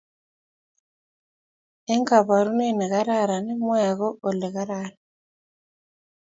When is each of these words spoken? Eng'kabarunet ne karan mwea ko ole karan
Eng'kabarunet 1.93 2.73
ne 2.77 2.85
karan 2.93 3.45
mwea 3.63 3.91
ko 3.99 4.07
ole 4.27 4.47
karan 4.55 4.91